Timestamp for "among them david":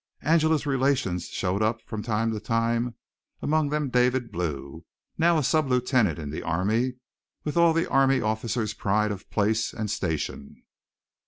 3.39-4.31